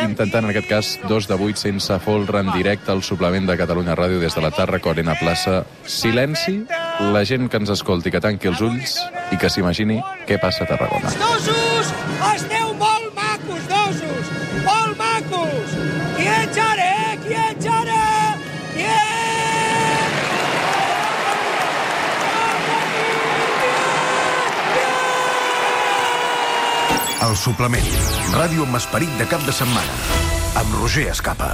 intentant, 0.08 0.44
en 0.44 0.52
aquest 0.52 0.70
cas, 0.70 0.92
dos 1.10 1.30
de 1.30 1.38
vuit 1.40 1.60
sense 1.60 2.00
folre 2.06 2.42
en 2.42 2.52
directe 2.56 2.92
al 2.92 3.04
suplement 3.06 3.46
de 3.46 3.58
Catalunya 3.60 3.98
Ràdio 3.98 4.20
des 4.24 4.36
de 4.36 4.44
la 4.44 4.52
Tàrraco 4.56 4.92
Arena 4.92 5.16
Plaça. 5.20 5.64
Silenci, 5.86 6.64
la 7.14 7.24
gent 7.26 7.50
que 7.50 7.62
ens 7.62 7.74
escolti, 7.78 8.12
que 8.12 8.24
tanqui 8.24 8.50
els 8.52 8.62
ulls 8.66 8.98
i 9.32 9.40
que 9.42 9.50
s'imagini 9.50 10.02
què 10.26 10.40
passa 10.42 10.66
a 10.66 10.72
Tarragona. 10.74 11.14
Dosos, 11.22 11.94
esteu 12.34 12.74
molt 12.82 12.95
El 27.36 27.40
suplement. 27.42 27.88
Ràdio 28.32 28.64
amb 28.64 28.78
esperit 28.80 29.12
de 29.20 29.28
cap 29.28 29.44
de 29.44 29.52
setmana. 29.58 30.00
Amb 30.62 30.80
Roger 30.80 31.10
Escapa. 31.12 31.52